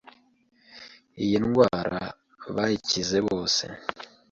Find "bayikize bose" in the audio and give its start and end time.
2.55-3.63